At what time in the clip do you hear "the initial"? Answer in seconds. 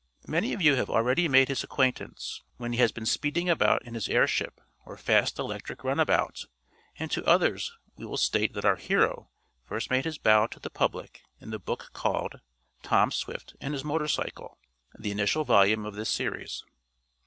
14.97-15.43